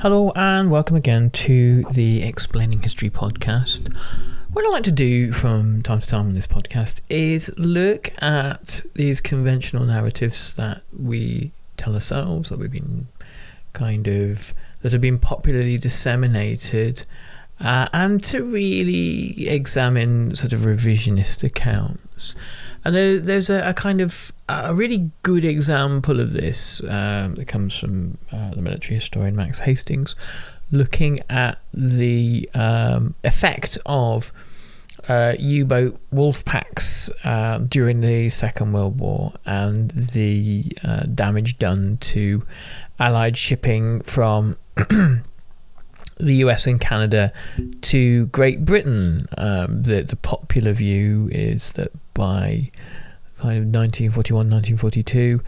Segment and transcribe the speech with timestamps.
[0.00, 3.94] Hello and welcome again to the Explaining History podcast.
[4.50, 8.80] What I like to do from time to time on this podcast is look at
[8.94, 13.08] these conventional narratives that we tell ourselves, that we've been
[13.74, 17.06] kind of, that have been popularly disseminated,
[17.60, 22.34] uh, and to really examine sort of revisionist accounts.
[22.84, 27.46] And there, there's a, a, kind of a really good example of this um, that
[27.46, 30.16] comes from uh, the military historian Max Hastings,
[30.70, 34.32] looking at the um, effect of
[35.08, 41.98] uh, U-boat wolf packs uh, during the Second World War and the uh, damage done
[41.98, 42.46] to
[42.98, 44.56] Allied shipping from
[46.22, 47.32] the US and Canada
[47.82, 49.26] to Great Britain.
[49.36, 52.70] Um, the the popular view is that by
[53.38, 55.40] kind of 1941, 1942,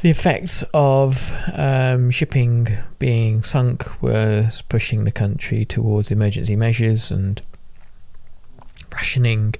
[0.00, 2.68] the effects of um, shipping
[2.98, 7.40] being sunk was pushing the country towards emergency measures and
[8.92, 9.54] rationing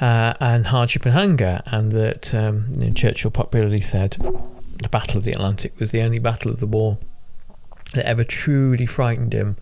[0.00, 4.16] uh, and hardship and hunger, and that um, you know, Churchill popularly said
[4.82, 6.98] the Battle of the Atlantic was the only battle of the war
[7.94, 9.56] that ever truly frightened him.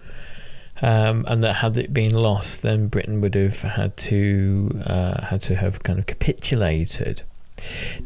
[0.83, 5.41] Um, and that had it been lost, then Britain would have had to uh, had
[5.43, 7.23] to have kind of capitulated.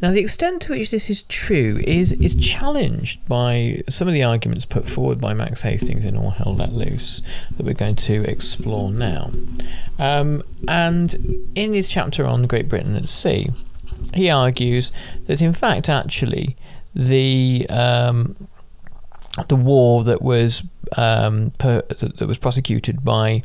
[0.01, 4.23] Now, the extent to which this is true is is challenged by some of the
[4.23, 7.21] arguments put forward by Max Hastings in All Hell Let Loose
[7.57, 9.31] that we're going to explore now.
[9.99, 11.13] Um, and
[11.55, 13.49] in his chapter on Great Britain at Sea,
[14.13, 14.91] he argues
[15.27, 16.55] that in fact, actually,
[16.95, 18.35] the um,
[19.47, 20.63] the war that was
[20.97, 23.43] um, per, that was prosecuted by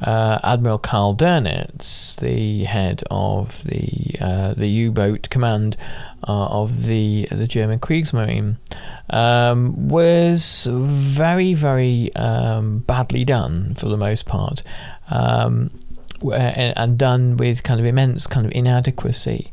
[0.00, 5.76] uh, Admiral Karl Dönitz, the head of the uh, the U-boat command
[6.26, 8.56] uh, of the the German Kriegsmarine,
[9.10, 14.62] um, was very very um, badly done for the most part.
[15.10, 15.70] Um,
[16.22, 19.50] and done with kind of immense kind of inadequacy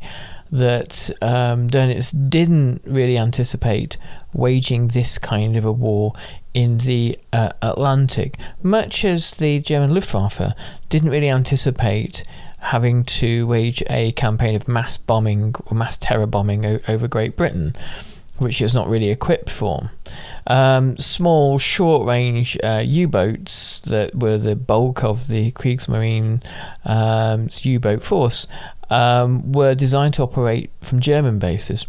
[0.50, 3.96] that um, Dönitz didn't really anticipate
[4.32, 6.12] waging this kind of a war
[6.54, 10.54] in the uh, Atlantic, much as the German Luftwaffe
[10.88, 12.22] didn't really anticipate
[12.60, 17.36] having to wage a campaign of mass bombing or mass terror bombing o- over Great
[17.36, 17.76] Britain,
[18.40, 19.90] which it's not really equipped for.
[20.46, 26.42] Um, small, short range uh, U boats that were the bulk of the Kriegsmarine
[26.84, 28.46] um, U boat force
[28.90, 31.86] um, were designed to operate from German bases.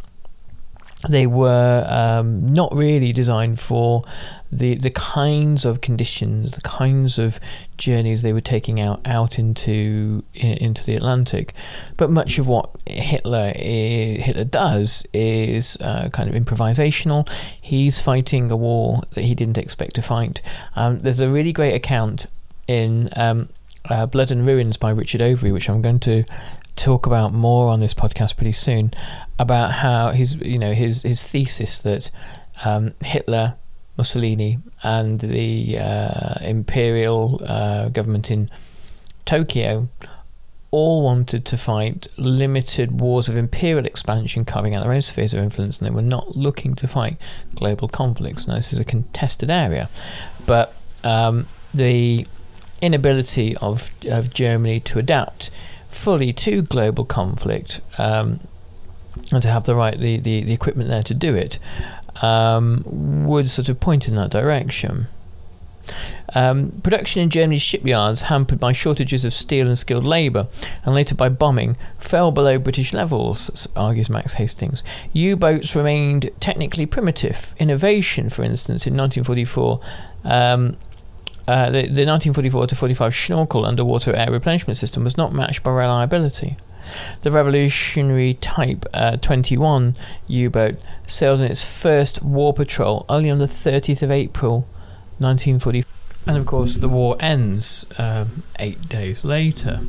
[1.08, 4.04] They were um, not really designed for
[4.52, 7.40] the the kinds of conditions, the kinds of
[7.78, 11.54] journeys they were taking out out into into the Atlantic.
[11.96, 17.30] But much of what Hitler is, Hitler does is uh, kind of improvisational.
[17.62, 20.42] He's fighting a war that he didn't expect to fight.
[20.76, 22.26] Um, there's a really great account
[22.68, 23.48] in um,
[23.90, 26.26] uh, Blood and Ruins by Richard Overy, which I'm going to
[26.76, 28.94] talk about more on this podcast pretty soon
[29.40, 32.12] about how his you know his his thesis that
[32.66, 33.56] um, Hitler,
[33.98, 38.52] Mussolini, and the uh, imperial uh, government in
[39.26, 39.88] Tokyo
[40.72, 45.40] all wanted to fight limited wars of imperial expansion carving out their own spheres of
[45.40, 47.20] influence and they were not looking to fight
[47.56, 48.48] global conflicts.
[48.48, 49.90] Now, this is a contested area,
[50.46, 52.28] but um, the
[52.82, 55.50] inability of, of Germany to adapt
[55.90, 58.40] fully to global conflict um,
[59.32, 61.60] and to have the right the, the, the equipment there to do it
[62.22, 65.08] um, would sort of point in that direction.
[66.36, 70.48] Um, production in Germany's shipyards, hampered by shortages of steel and skilled labour,
[70.86, 74.84] and later by bombing, fell below British levels, argues Max Hastings.
[75.14, 77.56] U boats remained technically primitive.
[77.58, 79.80] Innovation, for instance, in 1944,
[80.26, 80.76] um,
[81.48, 85.72] uh, the, the 1944 to 45 Schnorkel underwater air replenishment system was not matched by
[85.72, 86.58] reliability.
[87.22, 89.96] The revolutionary Type uh, 21
[90.28, 90.76] U boat
[91.06, 94.68] sailed in its first war patrol only on the 30th of April
[95.20, 95.84] 1940.
[96.28, 99.80] And of course, the war ends um, eight days later.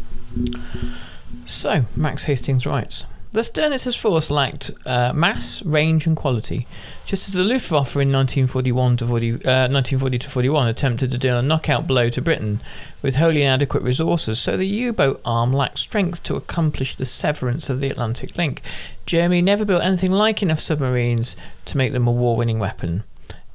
[1.44, 6.66] So, Max Hastings writes Thus, Dönitz's force lacked uh, mass, range, and quality,
[7.05, 11.38] just as the Luftwaffe in 1941 to 40, uh, 1940 to 41 attempted to deal
[11.38, 12.61] a knockout blow to Britain
[13.02, 14.40] with wholly inadequate resources.
[14.40, 18.62] So the U-boat arm lacked strength to accomplish the severance of the Atlantic link.
[19.07, 23.05] Germany never built anything like enough submarines to make them a war-winning weapon.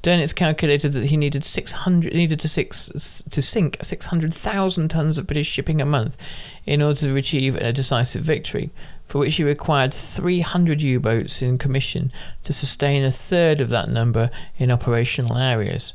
[0.02, 5.48] Dönitz calculated that he needed 600 needed to six to sink 600,000 tons of British
[5.48, 6.16] shipping a month
[6.64, 8.70] in order to achieve a decisive victory
[9.06, 13.88] for which he required 300 U boats in commission to sustain a third of that
[13.88, 15.94] number in operational areas.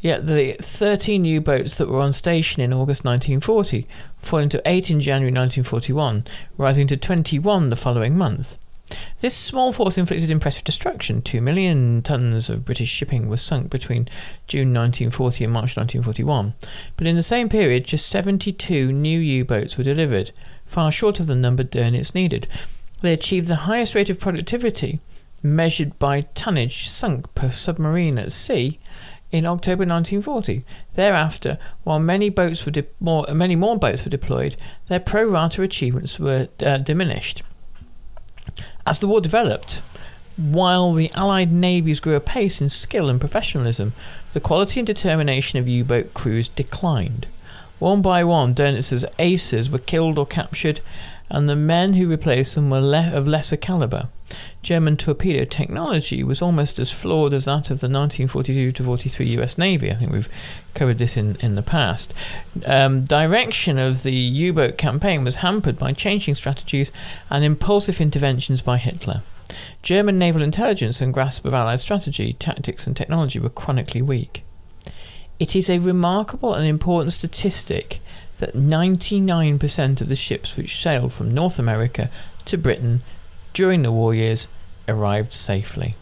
[0.00, 3.86] Yet the 13 U boats that were on station in August 1940
[4.18, 6.24] falling to 8 in January 1941,
[6.56, 8.56] rising to 21 the following month.
[9.20, 11.22] This small force inflicted impressive destruction.
[11.22, 14.08] Two million tons of British shipping was sunk between
[14.48, 16.54] June 1940 and March 1941.
[16.96, 20.32] But in the same period, just 72 new U boats were delivered,
[20.70, 22.46] far short of the number Dönitz needed.
[23.02, 25.00] They achieved the highest rate of productivity,
[25.42, 28.78] measured by tonnage sunk per submarine at sea,
[29.32, 30.64] in October 1940.
[30.94, 35.62] Thereafter, while many boats were de- more, many more boats were deployed, their pro rata
[35.62, 37.42] achievements were uh, diminished.
[38.86, 39.82] As the war developed,
[40.36, 43.92] while the Allied navies grew apace in skill and professionalism,
[44.32, 47.26] the quality and determination of U boat crews declined.
[47.80, 50.80] One by one, Dönitz aces were killed or captured,
[51.30, 54.08] and the men who replaced them were le- of lesser caliber.
[54.62, 59.56] German torpedo technology was almost as flawed as that of the 1942 to 43 US
[59.56, 59.90] Navy.
[59.90, 60.28] I think we've
[60.74, 62.12] covered this in, in the past.
[62.66, 66.92] Um, direction of the U boat campaign was hampered by changing strategies
[67.30, 69.22] and impulsive interventions by Hitler.
[69.82, 74.44] German naval intelligence and grasp of Allied strategy, tactics, and technology were chronically weak.
[75.40, 77.98] It is a remarkable and important statistic
[78.38, 82.10] that 99% of the ships which sailed from North America
[82.44, 83.00] to Britain
[83.54, 84.48] during the war years
[84.86, 85.94] arrived safely.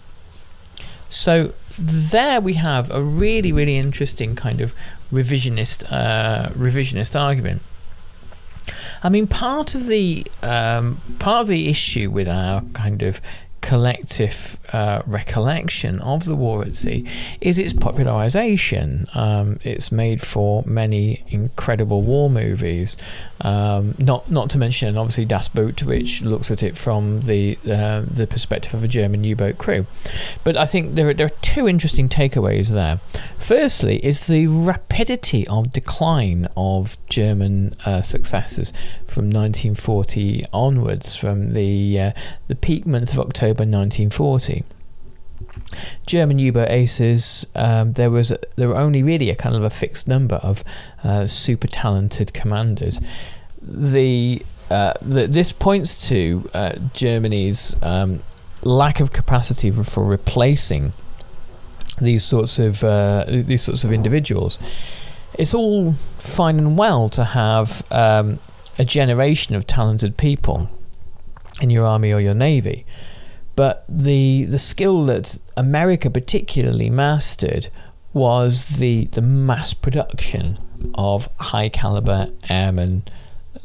[1.09, 4.75] So there we have a really, really interesting kind of
[5.12, 7.62] revisionist uh, revisionist argument.
[9.02, 13.21] I mean, part of the um, part of the issue with our kind of
[13.69, 17.07] collective uh, recollection of the war at sea
[17.43, 19.07] is its popularization.
[19.15, 22.97] Um, it's made for many incredible war movies,
[23.43, 28.01] um, not not to mention obviously Das Boot, which looks at it from the uh,
[28.11, 29.85] the perspective of a German U-boat crew.
[30.45, 33.01] But I think there are, there are two interesting takeaways there.
[33.39, 38.73] Firstly, is the rapidity of decline of German uh, successes
[39.07, 42.13] from 1940 onwards, from the uh,
[42.47, 44.65] the peak month of October October 1940.
[46.07, 47.47] German U-boat aces.
[47.55, 50.62] Um, there was there were only really a kind of a fixed number of
[51.05, 53.00] uh, super talented commanders.
[53.61, 58.21] The, uh, the this points to uh, Germany's um,
[58.62, 60.93] lack of capacity for, for, replacing
[62.00, 64.59] these sorts of uh, these sorts of individuals.
[65.35, 68.38] It's all fine and well to have um,
[68.79, 70.69] a generation of talented people
[71.61, 72.85] in your army or your navy
[73.59, 77.67] but the the skill that America particularly mastered
[78.12, 80.57] was the the mass production
[80.95, 83.03] of high caliber airmen,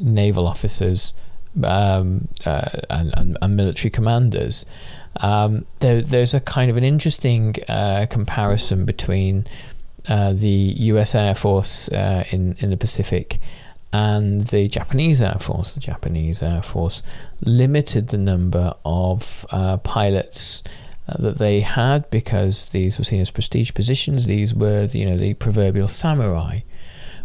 [0.00, 1.14] naval officers,
[1.62, 4.66] um, uh, and, and, and, military commanders.
[5.20, 9.46] Um, there, there's a kind of an interesting uh, comparison between
[10.08, 11.14] uh, the U.S.
[11.14, 13.38] Air Force uh, in in the Pacific
[13.94, 15.74] and the Japanese Air Force.
[15.74, 17.00] The Japanese Air Force
[17.42, 20.64] limited the number of uh, pilots
[21.08, 24.26] uh, that they had because these were seen as prestige positions.
[24.26, 26.62] These were, you know, the proverbial samurai,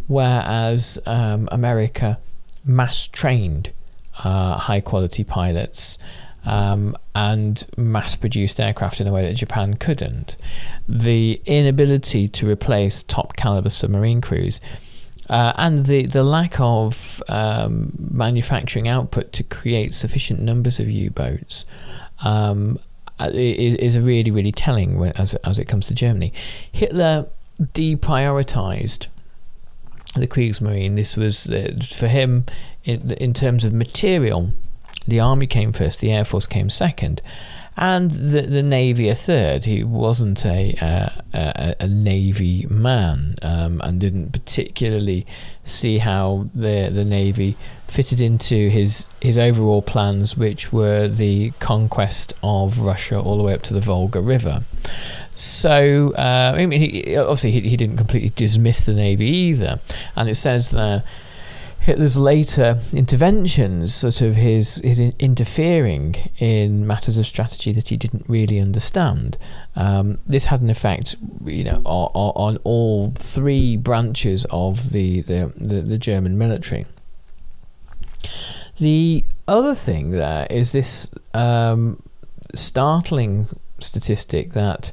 [0.06, 2.20] whereas um, America
[2.64, 3.72] mass trained
[4.24, 5.98] uh, high quality pilots.
[6.46, 10.38] Um, and mass produced aircraft in a way that Japan couldn't.
[10.88, 14.62] The inability to replace top caliber submarine crews
[15.30, 21.12] uh, and the, the lack of um, manufacturing output to create sufficient numbers of U
[21.12, 21.66] boats
[22.24, 22.80] um,
[23.20, 26.34] uh, is, is really, really telling as, as it comes to Germany.
[26.72, 27.30] Hitler
[27.62, 29.08] deprioritized
[30.16, 30.96] the Kriegsmarine.
[30.96, 32.46] This was uh, for him
[32.84, 34.52] in, in terms of material.
[35.08, 37.22] The army came first, the air force came second,
[37.80, 39.64] and the the navy a third.
[39.64, 45.26] He wasn't a uh, a, a, navy man um, and didn't particularly
[45.64, 47.56] see how the the navy
[47.88, 53.54] fitted into his his overall plans, which were the conquest of Russia all the way
[53.54, 54.64] up to the Volga River.
[55.34, 59.80] So uh, I mean, he, obviously he, he didn't completely dismiss the navy either,
[60.18, 61.04] and it says there
[61.90, 68.26] Hitler's later interventions, sort of his his interfering in matters of strategy that he didn't
[68.28, 69.40] really understand.
[69.76, 75.52] Um, this had an effect, you know, on, on all three branches of the, the,
[75.58, 76.86] the, the German military.
[78.78, 82.04] The other thing there is this um,
[82.54, 83.48] startling
[83.80, 84.92] statistic that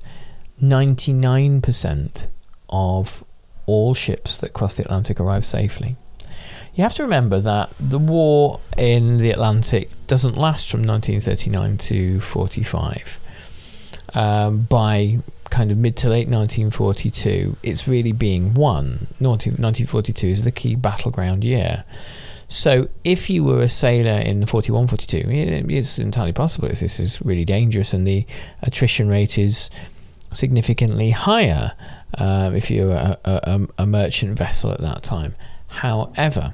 [0.63, 2.29] 99%
[2.71, 3.23] of
[3.67, 5.99] all ships that cross the Atlantic arrive safely
[6.77, 12.21] you have to remember that the war in the Atlantic doesn't last from 1939 to
[12.21, 13.19] 45.
[14.15, 15.19] Um, by
[15.49, 19.07] kind of mid to late 1942, it's really being won.
[19.19, 21.85] 1942 is the key battleground year.
[22.47, 25.25] So if you were a sailor in 41 42,
[25.71, 28.27] it's entirely possible this is really dangerous and the
[28.63, 29.71] attrition rate is
[30.31, 31.73] significantly higher
[32.19, 35.35] um, if you're a, a, a merchant vessel at that time.
[35.69, 36.53] However,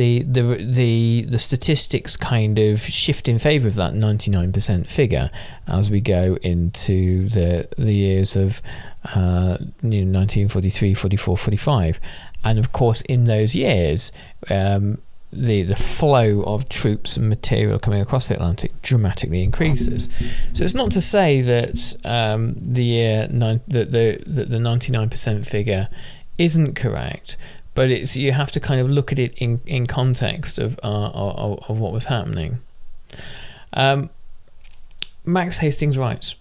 [0.00, 5.28] the the the the statistics kind of shift in favour of that 99% figure
[5.66, 8.62] as we go into the the years of
[9.14, 12.00] uh, you know, 1943, 44, 45,
[12.44, 14.10] and of course in those years.
[14.48, 15.02] Um,
[15.32, 20.08] the the flow of troops and material coming across the Atlantic dramatically increases.
[20.54, 24.90] So it's not to say that um, the year nine, that the that the ninety
[24.90, 25.88] nine percent figure
[26.36, 27.36] isn't correct,
[27.80, 31.10] but it's you have to kind of look at it in in context of uh,
[31.14, 32.58] of, of what was happening.
[33.72, 34.10] Um,
[35.24, 36.36] Max Hastings writes.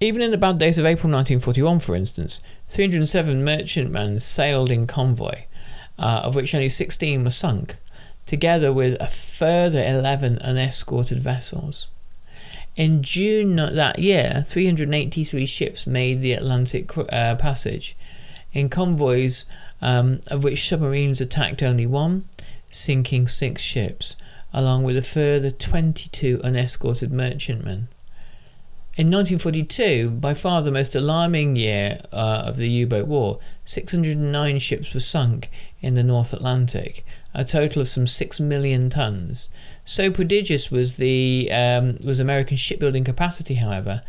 [0.00, 5.44] Even in the bad days of April 1941, for instance, 307 merchantmen sailed in convoy,
[5.98, 7.76] uh, of which only 16 were sunk,
[8.26, 11.88] together with a further 11 unescorted vessels.
[12.76, 17.96] In June that year, 383 ships made the Atlantic uh, Passage,
[18.52, 19.44] in convoys
[19.80, 22.24] um, of which submarines attacked only one,
[22.70, 24.16] sinking six ships,
[24.52, 27.88] along with a further 22 unescorted merchantmen.
[28.94, 34.58] In 1942, by far the most alarming year uh, of the U boat war, 609
[34.58, 35.48] ships were sunk
[35.80, 39.48] in the North Atlantic, a total of some 6 million tons.
[39.84, 44.02] So prodigious was the um, was American shipbuilding capacity, however,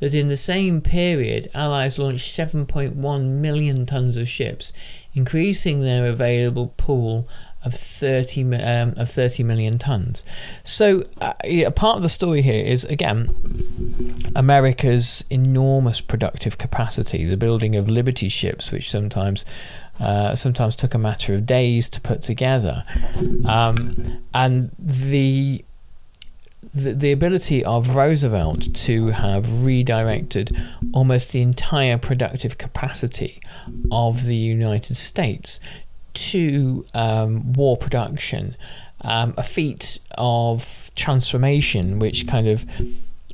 [0.00, 4.72] that in the same period, Allies launched 7.1 million tons of ships,
[5.14, 7.28] increasing their available pool
[7.64, 10.24] of 30 um, of 30 million tons.
[10.62, 13.28] So uh, a part of the story here is again
[14.36, 19.44] America's enormous productive capacity, the building of Liberty ships, which sometimes
[19.98, 22.84] uh, sometimes took a matter of days to put together,
[23.44, 25.64] um, and the,
[26.74, 30.50] the the ability of Roosevelt to have redirected
[30.92, 33.40] almost the entire productive capacity
[33.90, 35.60] of the United States
[36.14, 38.56] to um, war production,
[39.02, 42.64] um, a feat of transformation which kind of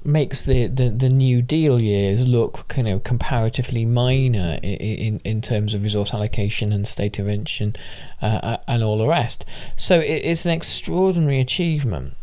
[0.05, 5.41] makes the, the, the New Deal years look kind of comparatively minor in, in, in
[5.41, 7.75] terms of resource allocation and state intervention
[8.21, 9.47] uh, and all the rest.
[9.76, 12.14] So it, it's an extraordinary achievement.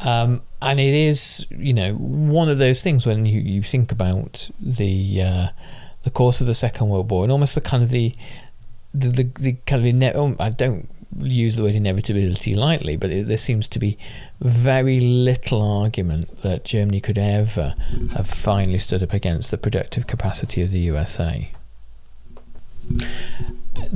[0.00, 4.50] Um, and it is, you know, one of those things when you, you think about
[4.60, 5.48] the uh,
[6.02, 8.14] the course of the Second World War and almost the kind of the
[8.92, 13.10] the, the, the kind of ine- oh, I don't use the word inevitability lightly, but
[13.10, 13.98] it, there seems to be
[14.40, 17.74] very little argument that Germany could ever
[18.16, 21.50] have finally stood up against the productive capacity of the USA.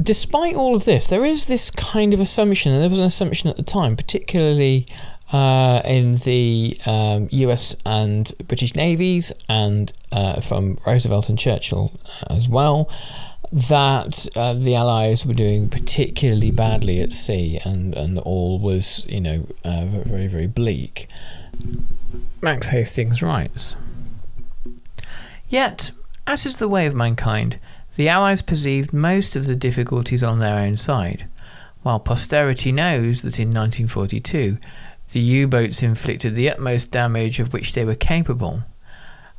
[0.01, 3.51] Despite all of this, there is this kind of assumption, and there was an assumption
[3.51, 4.87] at the time, particularly
[5.33, 11.93] uh, in the um, US and British navies, and uh, from Roosevelt and Churchill
[12.31, 12.91] as well,
[13.53, 19.21] that uh, the Allies were doing particularly badly at sea, and, and all was, you
[19.21, 21.09] know, uh, very, very bleak.
[22.41, 23.77] Max Hastings writes
[25.49, 25.91] Yet,
[26.27, 27.59] as is the way of mankind,
[27.97, 31.29] the Allies perceived most of the difficulties on their own side,
[31.83, 34.57] while posterity knows that in 1942
[35.13, 38.65] the U boats inflicted the utmost damage of which they were capable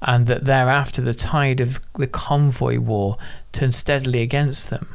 [0.01, 3.17] and that thereafter the tide of the convoy war
[3.51, 4.87] turned steadily against them.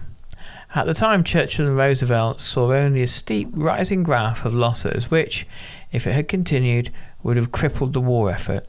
[0.75, 5.47] At the time, Churchill and Roosevelt saw only a steep rising graph of losses, which,
[5.93, 6.91] if it had continued,
[7.23, 8.67] would have crippled the war effort.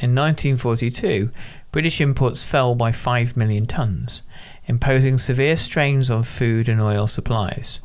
[0.00, 1.30] In 1942,
[1.70, 4.22] British imports fell by 5 million tons,
[4.66, 7.82] imposing severe strains on food and oil supplies.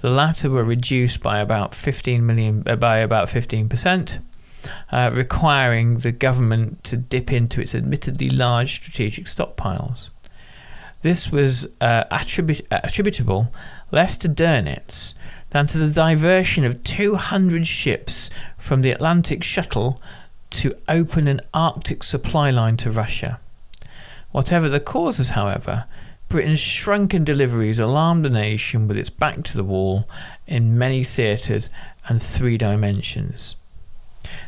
[0.00, 4.20] The latter were reduced by about 15 million uh, by about 15%,
[4.90, 10.08] uh, requiring the government to dip into its admittedly large strategic stockpiles.
[11.02, 13.52] This was uh, attribut- attributable
[13.90, 15.14] less to Dönitz
[15.50, 20.00] than to the diversion of 200 ships from the Atlantic shuttle
[20.50, 23.38] to open an Arctic supply line to Russia.
[24.30, 25.84] Whatever the causes, however,
[26.30, 30.08] Britain's shrunken deliveries alarmed the nation with its back to the wall
[30.46, 31.70] in many theatres
[32.08, 33.56] and three dimensions.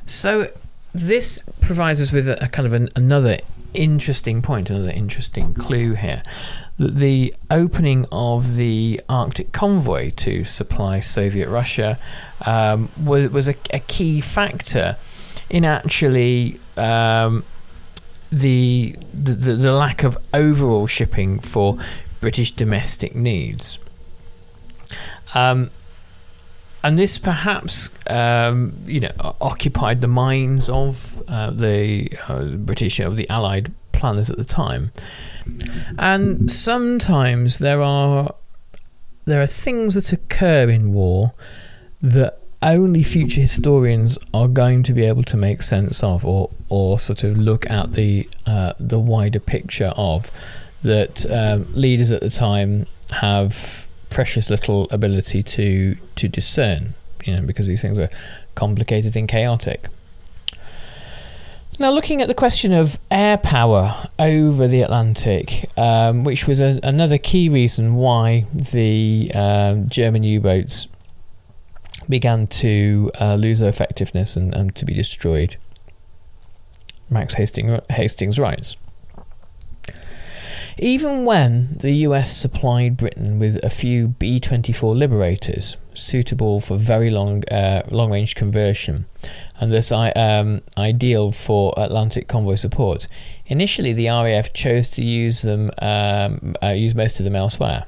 [0.07, 0.53] So
[0.93, 3.39] this provides us with a, a kind of an, another
[3.75, 6.23] interesting point, another interesting clue here.
[6.79, 11.99] That the opening of the Arctic convoy to supply Soviet Russia
[12.47, 14.97] um, was, was a, a, key factor
[15.51, 17.45] in actually um,
[18.33, 21.77] the, the the lack of overall shipping for
[22.21, 23.79] British domestic needs.
[25.35, 25.71] Um,
[26.83, 33.17] and this perhaps um, you know occupied the minds of uh, the uh, British of
[33.17, 34.93] the Allied planners at the time.
[35.99, 38.35] And sometimes there are
[39.27, 41.33] there are things that occur in war
[42.01, 46.99] that only future historians are going to be able to make sense of, or or
[46.99, 50.31] sort of look at the uh, the wider picture of
[50.83, 56.95] that um, leaders at the time have precious little ability to to discern,
[57.25, 58.11] you know, because these things are
[58.55, 59.87] complicated and chaotic.
[61.79, 66.79] Now, looking at the question of air power over the Atlantic, um, which was a,
[66.83, 70.87] another key reason why the um, German U boats
[72.09, 75.57] began to uh, lose their effectiveness and, and, to be destroyed.
[77.11, 78.77] Max Hastings, Hastings writes
[80.79, 87.11] Even when the US supplied Britain with a few B 24 Liberators suitable for very
[87.11, 89.07] long, uh, long range conversion,
[89.61, 93.07] and thus um, ideal for Atlantic convoy support.
[93.47, 97.87] Initially, the RAF chose to use them, um, uh, use most of them elsewhere.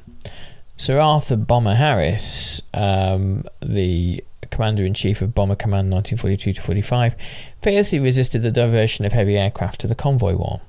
[0.85, 7.17] Sir Arthur Bomber Harris, um, the commander in chief of Bomber Command 1942 45,
[7.63, 10.61] fiercely resisted the diversion of heavy aircraft to the convoy war.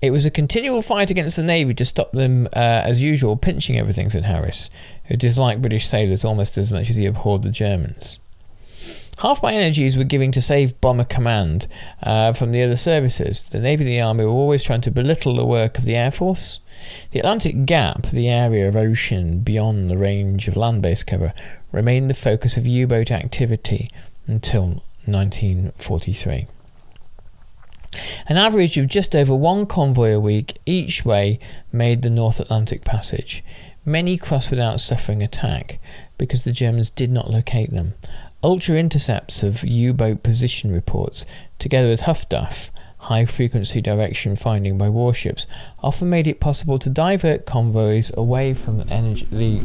[0.00, 3.76] It was a continual fight against the Navy to stop them, uh, as usual, pinching
[3.76, 4.70] everything, said Harris,
[5.06, 8.20] who disliked British sailors almost as much as he abhorred the Germans.
[9.18, 11.66] Half my energies were giving to save Bomber Command
[12.04, 13.46] uh, from the other services.
[13.46, 16.12] The Navy and the Army were always trying to belittle the work of the Air
[16.12, 16.60] Force.
[17.10, 21.32] The Atlantic Gap, the area of ocean beyond the range of land based cover,
[21.72, 23.90] remained the focus of U boat activity
[24.26, 26.46] until 1943.
[28.26, 31.38] An average of just over one convoy a week each way
[31.70, 33.44] made the North Atlantic Passage.
[33.84, 35.78] Many crossed without suffering attack
[36.18, 37.94] because the Germans did not locate them.
[38.42, 41.24] Ultra intercepts of U boat position reports,
[41.58, 42.70] together with HF/DF,
[43.04, 45.46] high frequency direction finding by warships,
[45.82, 49.60] often made it possible to divert convoys away from the, energy, the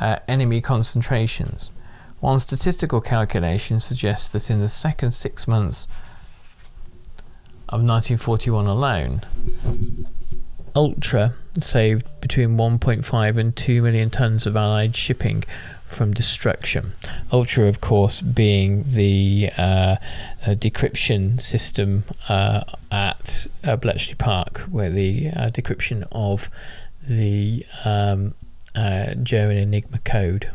[0.00, 1.70] uh, enemy concentrations.
[2.18, 5.86] One statistical calculation suggests that in the second six months
[7.68, 9.22] of 1941 alone,
[10.74, 15.44] Ultra saved between 1.5 and 2 million tons of Allied shipping
[15.92, 16.92] from destruction.
[17.32, 19.96] Ultra, of course, being the uh, uh,
[20.50, 26.50] decryption system uh, at uh, Bletchley Park, where the uh, decryption of
[27.06, 28.34] the um,
[28.74, 30.50] uh, German Enigma code.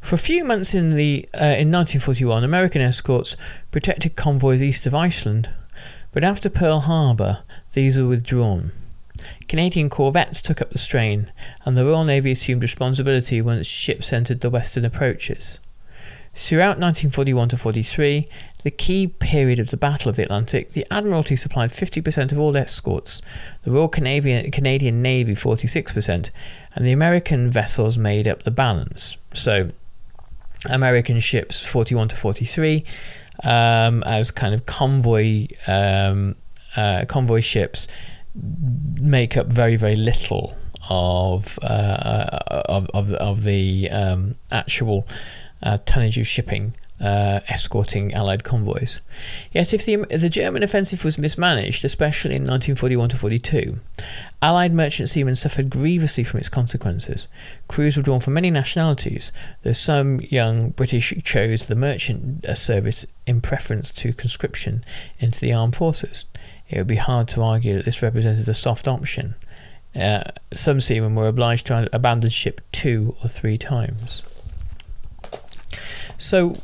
[0.00, 3.36] For a few months in the in 1941, American escorts
[3.70, 5.50] protected convoys east of Iceland,
[6.12, 7.40] but after Pearl Harbor,
[7.72, 8.72] these were withdrawn.
[9.48, 11.32] Canadian corvettes took up the strain,
[11.64, 15.58] and the Royal Navy assumed responsibility once ships entered the western approaches.
[16.34, 18.28] Throughout 1941 to 43,
[18.62, 22.56] the key period of the Battle of the Atlantic, the Admiralty supplied 50% of all
[22.56, 23.20] escorts,
[23.64, 26.30] the Royal Canadian, Canadian Navy 46%,
[26.74, 29.16] and the American vessels made up the balance.
[29.34, 29.70] So,
[30.68, 32.84] American ships 41 to 43
[33.44, 36.36] um, as kind of convoy um,
[36.76, 37.88] uh, convoy ships
[38.34, 40.56] make up very very little
[40.88, 45.06] of uh, uh, of, of, of the um, actual
[45.62, 49.00] uh, tonnage of shipping uh, escorting Allied convoys.
[49.52, 53.78] Yet, if the, the German offensive was mismanaged, especially in 1941 to 42,
[54.42, 57.26] Allied merchant seamen suffered grievously from its consequences.
[57.68, 63.06] Crews were drawn from many nationalities, though some young British chose the merchant uh, service
[63.26, 64.84] in preference to conscription
[65.18, 66.24] into the armed forces
[66.70, 69.34] it would be hard to argue that this represented a soft option.
[69.94, 70.22] Uh,
[70.54, 74.22] some seamen were obliged to abandon ship two or three times.
[76.16, 76.56] So,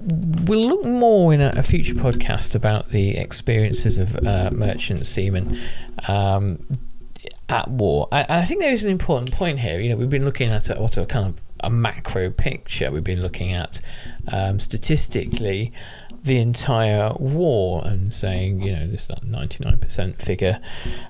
[0.00, 5.60] we'll look more in a, a future podcast about the experiences of uh, merchant seamen
[6.08, 6.64] um,
[7.48, 8.08] at war.
[8.10, 9.80] I, I, think there is an important point here.
[9.80, 12.90] You know, we've been looking at a, what a kind of a macro picture.
[12.90, 13.80] We've been looking at
[14.32, 15.72] um, statistically
[16.26, 20.60] the entire war and saying, you know, this 99% figure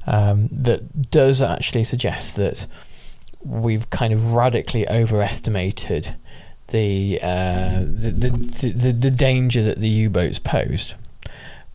[0.07, 2.67] um, that does actually suggest that
[3.43, 6.17] we've kind of radically overestimated
[6.69, 10.95] the, uh, the, the, the, the danger that the U boats posed.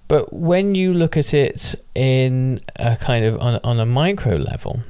[0.08, 4.82] But when you look at it in a kind of on, on a micro level,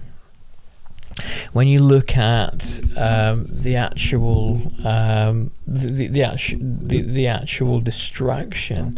[1.54, 8.98] when you look at um, the actual um, the, the, the, the actual distraction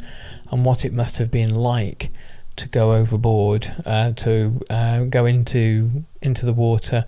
[0.51, 2.11] and what it must have been like
[2.55, 7.05] to go overboard, uh, to uh, go into into the water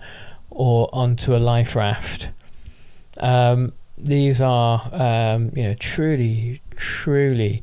[0.50, 2.30] or onto a life raft.
[3.20, 7.62] Um, these are um, you know truly truly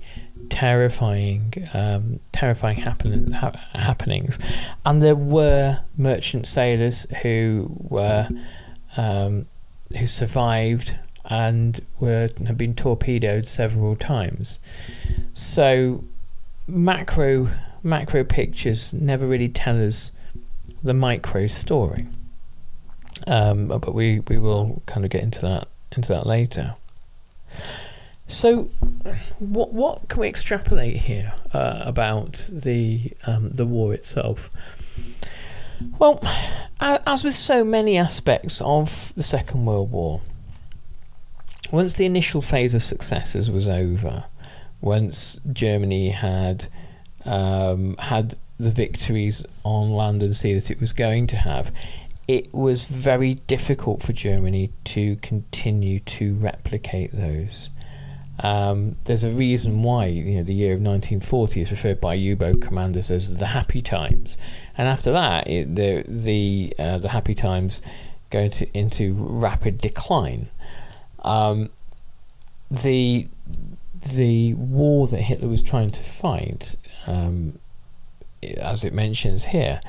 [0.54, 4.38] terrifying, um, terrifying happen- ha- happenings.
[4.86, 8.30] And there were merchant sailors who were
[8.96, 9.48] um,
[9.98, 14.60] who survived and were have been torpedoed several times.
[15.34, 16.04] So
[16.68, 17.50] macro
[17.82, 20.12] macro pictures never really tell us
[20.84, 22.06] the micro story.
[23.26, 26.76] Um, but we, we will kind of get into that into that later.
[28.34, 28.64] So,
[29.38, 34.50] what what can we extrapolate here uh, about the um, the war itself?
[36.00, 36.20] Well,
[36.80, 40.22] as with so many aspects of the Second World War,
[41.72, 44.26] once the initial phase of successes was over,
[44.82, 46.70] once Germany had
[47.26, 51.72] um, had the victories on land and sea that it was going to have,
[52.28, 57.70] it was very difficult for Germany to continue to replicate those.
[58.40, 62.62] Um, there's a reason why you know the year of 1940 is referred by U-boat
[62.62, 64.38] commanders as the happy times,
[64.78, 67.82] and after that, it, the the uh, the happy times
[68.32, 70.50] go into, into rapid decline.
[71.24, 71.70] Um,
[72.72, 73.28] the
[74.18, 77.60] the war that Hitler was trying to fight, um,
[78.58, 79.80] as it mentions here,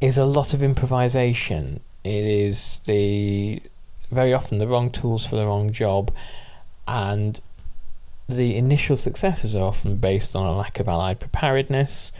[0.00, 1.80] is a lot of improvisation.
[2.02, 3.62] It is the
[4.10, 6.12] very often the wrong tools for the wrong job,
[6.88, 7.40] and
[8.32, 12.12] the initial successes are often based on a lack of Allied preparedness,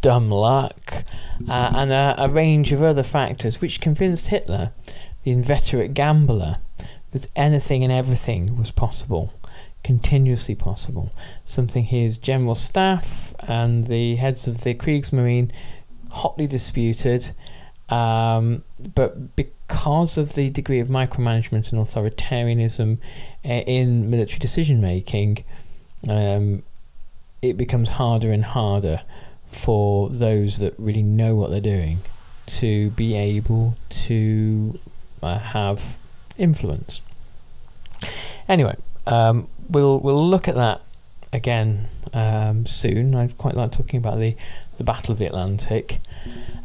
[0.00, 1.04] dumb luck,
[1.48, 4.72] uh, and a, a, range of other factors which convinced Hitler,
[5.22, 6.56] the inveterate gambler,
[7.12, 9.34] that anything and everything was possible,
[9.84, 11.10] continuously possible.
[11.44, 15.50] Something his general staff and the heads of the Kriegsmarine
[16.10, 17.32] hotly disputed.
[17.88, 18.62] Um,
[18.94, 22.98] but because of the degree of micromanagement and authoritarianism
[23.44, 25.44] in military decision making,
[26.08, 26.62] um,
[27.42, 29.02] it becomes harder and harder
[29.46, 31.98] for those that really know what they're doing
[32.46, 34.78] to be able to
[35.22, 35.98] uh, have
[36.36, 37.02] influence.
[38.48, 38.76] Anyway,
[39.06, 40.80] um, we'll we'll look at that
[41.32, 43.14] again um, soon.
[43.14, 44.36] I quite like talking about the
[44.76, 46.00] the Battle of the Atlantic.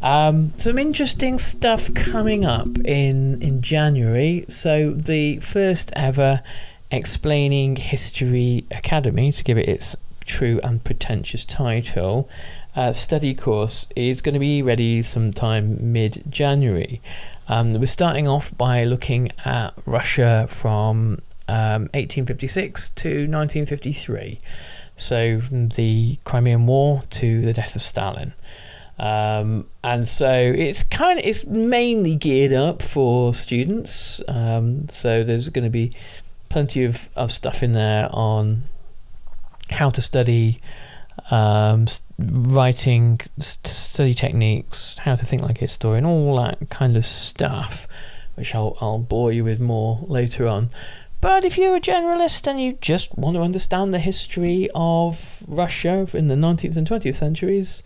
[0.05, 4.45] Um, some interesting stuff coming up in in January.
[4.47, 6.43] So the first ever
[6.91, 12.29] explaining history academy, to give it its true and pretentious title,
[12.75, 17.01] uh, study course is going to be ready sometime mid January.
[17.47, 24.39] Um, we're starting off by looking at Russia from um, 1856 to 1953.
[24.95, 28.33] So, from the Crimean War to the death of Stalin.
[28.97, 34.21] Um, and so it's kind of it's mainly geared up for students.
[34.27, 35.91] Um, so there's going to be
[36.49, 38.63] plenty of, of stuff in there on
[39.71, 40.59] how to study
[41.31, 47.87] um, writing, study techniques, how to think like a historian, all that kind of stuff,
[48.35, 50.69] which I'll, I'll bore you with more later on.
[51.21, 56.05] But if you're a generalist and you just want to understand the history of Russia
[56.13, 57.81] in the 19th and 20th centuries,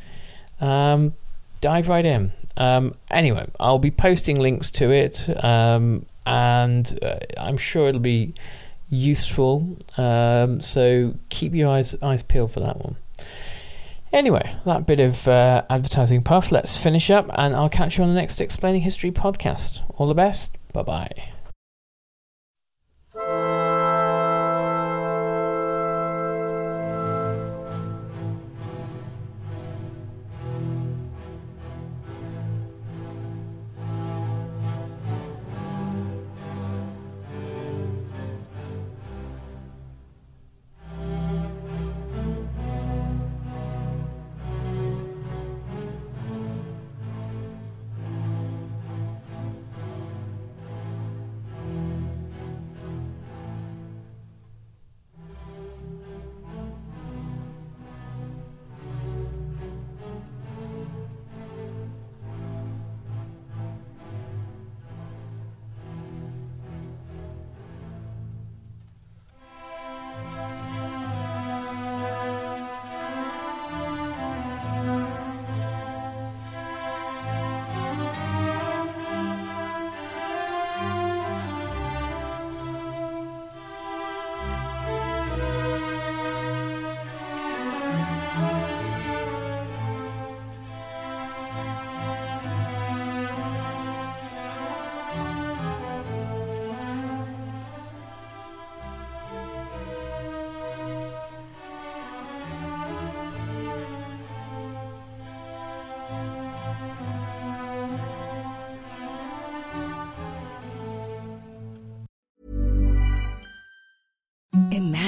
[0.60, 1.14] um,
[1.62, 2.32] dive right in.
[2.58, 8.34] Um, anyway, I'll be posting links to it, um, and uh, I'm sure it'll be
[8.90, 9.78] useful.
[9.98, 12.98] Um, so keep your eyes eyes peeled for that one.
[14.12, 16.52] Anyway, that bit of uh, advertising puff.
[16.52, 19.84] Let's finish up, and I'll catch you on the next Explaining History podcast.
[19.98, 20.58] All the best.
[20.74, 21.34] Bye bye.